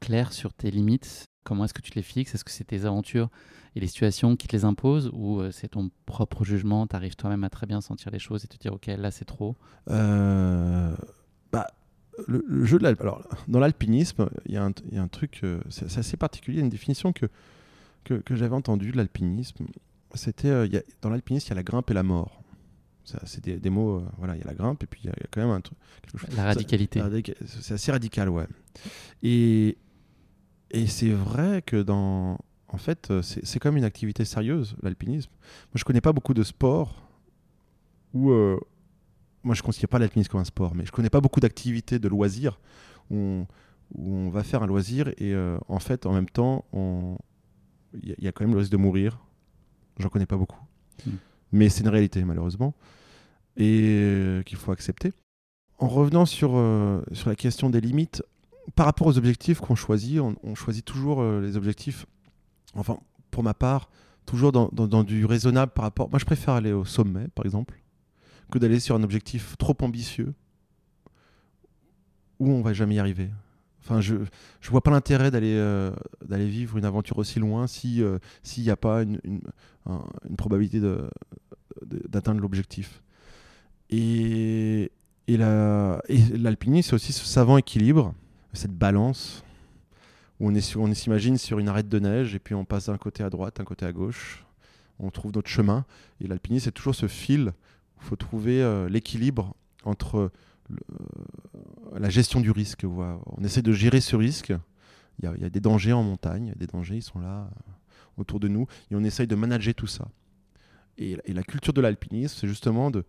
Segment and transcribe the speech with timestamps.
[0.00, 2.34] clair sur tes limites Comment est-ce que tu les fixes?
[2.34, 3.30] Est-ce que c'est tes aventures
[3.76, 5.10] et les situations qui te les imposent?
[5.12, 6.88] Ou euh, c'est ton propre jugement?
[6.88, 9.24] Tu arrives toi-même à très bien sentir les choses et te dire ok là c'est
[9.24, 9.54] trop?
[9.88, 10.92] Euh,
[11.52, 11.68] bah,
[12.26, 13.00] le, jeu de l'alp.
[13.00, 17.26] Alors dans l'alpinisme, il y, a un truc, euh, c'est assez particulier, une définition que,
[18.02, 19.66] que, j'avais entendue de l'alpinisme.
[20.14, 20.50] C'était
[21.00, 22.42] dans l'alpinisme il y a la grimpe et la mort.
[23.24, 25.40] C'est des, mots, voilà, il y a la grimpe et puis il y, a quand
[25.40, 25.78] même un truc.
[26.34, 27.00] La radicalité.
[27.46, 28.48] C'est assez radical, ouais.
[29.22, 29.76] Et,
[30.70, 32.38] et c'est vrai que dans.
[32.68, 35.30] En fait, c'est comme une activité sérieuse, l'alpinisme.
[35.30, 37.08] Moi, je connais pas beaucoup de sports
[38.12, 38.30] où.
[38.30, 38.58] Euh,
[39.44, 42.00] moi, je ne considère pas l'alpinisme comme un sport, mais je connais pas beaucoup d'activités
[42.00, 42.58] de loisirs
[43.10, 43.46] où on,
[43.94, 46.64] où on, va faire un loisir et euh, en fait, en même temps,
[47.94, 49.20] il y, a quand même le risque de mourir.
[49.98, 50.58] J'en connais pas beaucoup.
[51.06, 51.12] Hmm.
[51.52, 52.74] Mais c'est une réalité, malheureusement,
[53.56, 55.12] et euh, qu'il faut accepter.
[55.78, 56.60] En revenant sur,
[57.12, 58.24] sur la question des limites,
[58.74, 62.06] par rapport aux objectifs qu'on choisit, on, choisit toujours euh, les objectifs,
[62.74, 62.98] enfin,
[63.30, 63.90] pour ma part,
[64.24, 66.10] toujours dans, du raisonnable par rapport.
[66.10, 67.80] Moi, je préfère aller au sommet, par exemple,
[68.50, 70.34] que d'aller sur un objectif trop ambitieux
[72.38, 73.30] où on va jamais y arriver.
[73.82, 74.16] Enfin, je
[74.60, 75.92] je vois pas l'intérêt d'aller euh,
[76.28, 80.80] vivre une aventure aussi loin si euh, s'il n'y a pas une, une, probabilité
[82.08, 83.00] d'atteindre l'objectif.
[83.90, 84.90] Et
[85.28, 88.14] et l'alpinisme, c'est aussi ce savant équilibre
[88.56, 89.44] cette balance
[90.40, 92.98] où on est on s'imagine sur une arête de neige et puis on passe d'un
[92.98, 94.44] côté à droite, d'un côté à gauche.
[94.98, 95.84] On trouve notre chemin.
[96.20, 97.52] Et l'alpinisme, c'est toujours ce fil
[98.00, 99.54] il faut trouver euh, l'équilibre
[99.84, 100.30] entre
[100.70, 100.78] euh,
[101.98, 102.84] la gestion du risque.
[102.84, 104.52] On essaie de gérer ce risque.
[105.18, 107.70] Il y, a, des dangers en montagne, des dangers, ils sont là euh,
[108.18, 108.66] autour de nous.
[108.90, 110.08] Et on essaye de manager tout ça.
[110.98, 113.04] Et, la culture de l'alpinisme, c'est justement de,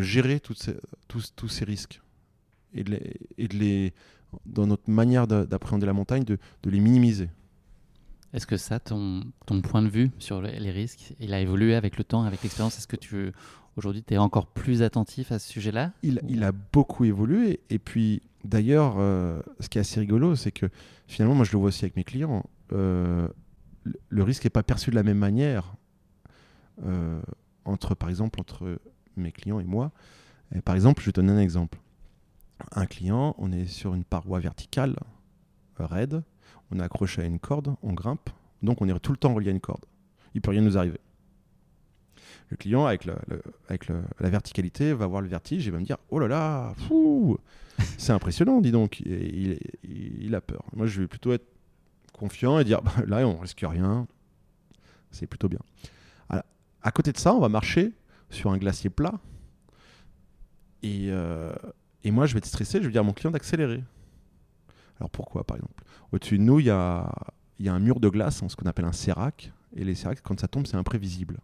[0.00, 2.00] gérer tous, ces risques
[2.74, 2.84] et
[3.38, 3.92] et de les
[4.44, 7.28] dans notre manière d'appréhender la montagne, de, les minimiser.
[8.32, 11.96] Est-ce que ça, ton, ton, point de vue sur les risques, il a évolué avec
[11.96, 12.76] le temps, avec l'expérience?
[12.76, 13.32] Est-ce que tu
[13.76, 15.92] aujourd'hui tu es encore plus attentif à ce sujet-là?
[16.02, 17.60] Il, il, a beaucoup évolué.
[17.70, 20.66] Et puis d'ailleurs, euh, ce qui est assez rigolo, c'est que
[21.06, 23.28] finalement, moi je le vois aussi avec mes clients, euh,
[24.08, 25.76] le risque n'est pas perçu de la même manière
[26.84, 27.20] euh,
[27.64, 28.78] entre, par exemple, entre
[29.16, 29.92] mes clients et moi.
[30.54, 31.78] Et par exemple, je vais te donner un exemple
[32.72, 34.96] un client, on est sur une paroi verticale,
[35.78, 36.22] raide,
[36.70, 38.30] on est accroché à une corde, on grimpe,
[38.62, 39.84] donc on est tout le temps relié à une corde.
[40.34, 41.00] Il peut rien nous arriver.
[42.48, 43.08] Le client, avec,
[43.68, 46.74] avec la verticalité, va voir le vertige et va me dire Oh là là,
[47.98, 49.00] c'est impressionnant, dis donc.
[49.00, 50.64] il, a peur.
[50.74, 51.46] Moi, je vais plutôt être
[52.12, 54.06] confiant et dire bah, Là, on risque rien.
[55.10, 55.60] C'est plutôt bien.
[56.82, 57.92] À côté de ça, on va marcher
[58.30, 59.14] sur un glacier plat.
[60.84, 61.52] Et, euh,
[62.06, 63.82] et moi, je vais être stressé, je vais dire à mon client d'accélérer.
[65.00, 65.82] Alors pourquoi, par exemple?
[66.12, 67.12] Au-dessus de nous, il y a,
[67.66, 69.52] un mur de glace, ce qu'on appelle un sérac.
[69.74, 71.40] Et les séracs, quand ça tombe, c'est imprévisible.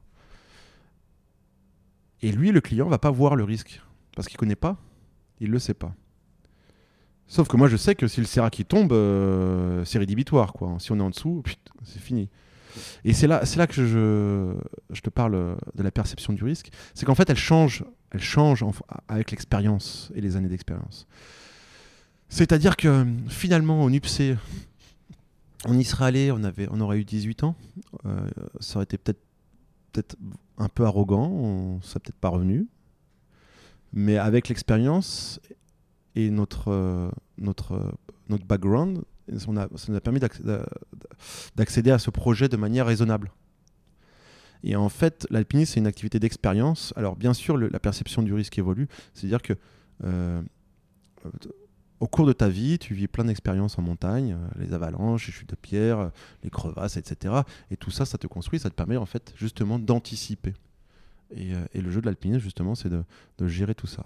[2.21, 3.83] Et lui, le client, va pas voir le risque.
[4.15, 4.77] Parce qu'il connaît pas,
[5.41, 5.97] il le sait pas.
[7.27, 10.55] Sauf que moi, je sais que si le sérac tombe, euh, c'est rédhibitoire.
[10.79, 11.43] Si on est en dessous,
[11.83, 12.29] c'est fini.
[13.05, 16.71] Et c'est là, que je, te parle de la perception du risque.
[16.94, 18.65] C'est qu'en fait, elle change, elle change
[19.09, 21.06] avec l'expérience et les années d'expérience.
[22.28, 23.91] C'est-à-dire que finalement, au
[25.65, 27.55] on y allé, on, aurait eu 18 ans.
[28.05, 28.28] Euh,
[28.61, 30.17] ça aurait été peut-être
[30.59, 32.67] un peu arrogant, on ne serait peut-être pas revenu.
[33.93, 35.41] Mais avec l'expérience
[36.15, 39.03] et notre, euh, notre background,
[39.38, 39.50] ça
[39.88, 40.20] nous a permis
[41.55, 43.31] d'accéder à ce projet de manière raisonnable.
[44.64, 46.93] Et en fait, l'alpinisme, c'est une activité d'expérience.
[46.97, 48.88] Alors, bien sûr, la perception du risque évolue.
[49.12, 49.55] C'est-à-dire que
[50.05, 50.43] euh,
[52.00, 55.32] au cours de ta vie, tu vis plein d'expériences en montagne, euh, les avalanches, les
[55.32, 56.11] chutes de pierre,
[56.43, 57.35] les crevasses, etc.
[57.70, 60.55] Et tout ça, ça te construit, ça te permet en fait justement d'anticiper.
[61.31, 63.05] Et, euh, le jeu de l'alpinisme, justement, c'est de,
[63.38, 64.05] de, gérer tout ça.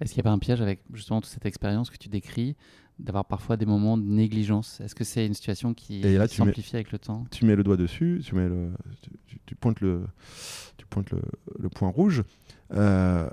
[0.00, 2.56] Est-ce qu'il n'y a pas un piège avec justement toute cette expérience que tu décris
[2.98, 4.80] d'avoir parfois des moments de négligence?
[4.80, 7.26] Est-ce que c'est une situation qui s'amplifie avec le temps?
[7.30, 8.70] Tu mets le doigt dessus, tu, mets le,
[9.46, 10.04] tu, pointes, le,
[10.76, 11.20] tu pointes le,
[11.58, 12.22] le point rouge.
[12.72, 13.28] Euh,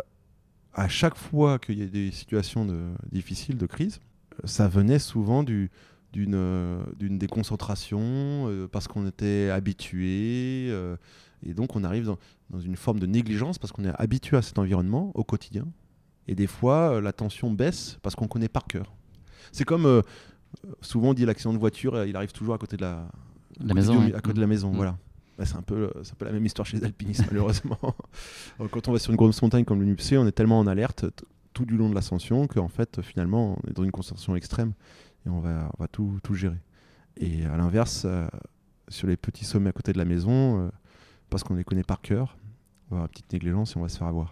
[0.73, 3.99] à chaque fois qu'il y a des situations de, difficiles, de crise,
[4.45, 5.69] ça venait souvent du,
[6.13, 7.99] d'une déconcentration,
[8.47, 10.67] euh, parce qu'on était habitué.
[10.69, 10.95] euh,
[11.43, 12.17] et donc on arrive dans,
[12.49, 15.65] dans une forme de négligence parce qu'on est habitué à cet environnement au quotidien.
[16.27, 18.93] Et des fois, euh, la tension baisse parce qu'on connaît par cœur.
[19.51, 20.01] C'est comme
[20.81, 23.07] souvent on dit l'accident de voiture, il arrive toujours à côté de la,
[23.59, 24.05] La maison.
[24.05, 24.71] du- à côté de la maison.
[24.71, 24.75] Mm.
[24.75, 24.97] Voilà.
[25.45, 27.79] C'est un peu, euh, c'est un peu la même histoire chez les alpinistes malheureusement.
[28.59, 31.05] Euh, Quand on va sur une grosse montagne comme le on est tellement en alerte
[31.53, 34.73] tout du long de l'ascension qu'en fait finalement on est dans une concentration extrême
[35.25, 36.57] et on va, tout, gérer.
[37.17, 38.27] Et à l'inverse, euh,
[38.87, 40.71] sur les petits sommets à côté de la maison,
[41.29, 42.37] parce qu'on les connaît par cœur,
[42.89, 44.31] on va avoir une petite négligence et on va se faire avoir.